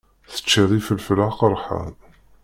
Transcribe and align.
Teččiḍ 0.31 0.71
ifelfel 0.79 1.19
aqeṛḥan. 1.29 1.93